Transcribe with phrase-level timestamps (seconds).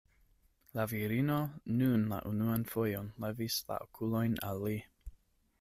[0.77, 1.35] La virino
[1.81, 4.77] nun la unuan fojon levis la okulojn al li.